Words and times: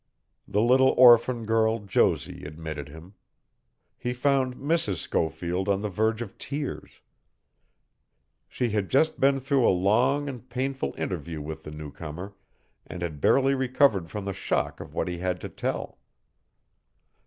The 0.47 0.63
little 0.63 0.95
orphan 0.97 1.45
girl 1.45 1.77
Josie 1.77 2.43
admitted 2.43 2.89
him. 2.89 3.13
He 3.99 4.13
found 4.13 4.55
Mrs. 4.57 4.95
Schofield 4.95 5.69
on 5.69 5.81
the 5.81 5.91
verge 5.91 6.23
of 6.23 6.39
tears. 6.39 7.01
She 8.49 8.69
had 8.71 8.89
just 8.89 9.19
been 9.19 9.39
through 9.39 9.63
a 9.67 9.69
long 9.69 10.27
and 10.27 10.49
painful 10.49 10.95
interview 10.97 11.39
with 11.39 11.61
the 11.61 11.69
newcomer, 11.71 12.33
and 12.87 13.03
had 13.03 13.21
barely 13.21 13.53
recovered 13.53 14.09
from 14.09 14.25
the 14.25 14.33
shock 14.33 14.79
of 14.79 14.95
what 14.95 15.07
he 15.07 15.19
had 15.19 15.39
to 15.41 15.49
tell. 15.49 15.99